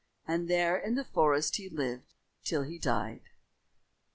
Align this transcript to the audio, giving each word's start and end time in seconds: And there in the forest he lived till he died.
And 0.27 0.47
there 0.47 0.75
in 0.75 0.95
the 0.95 1.03
forest 1.05 1.57
he 1.57 1.69
lived 1.69 2.15
till 2.43 2.63
he 2.63 2.79
died. 2.79 3.21